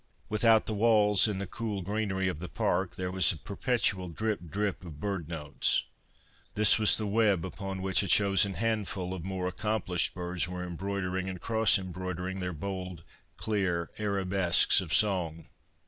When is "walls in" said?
0.73-1.37